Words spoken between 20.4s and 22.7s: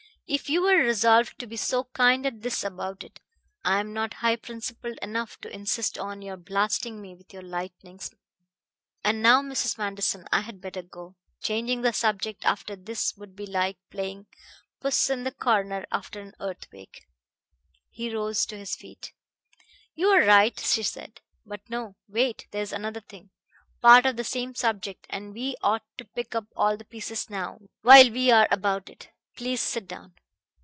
she said. "But no! Wait. There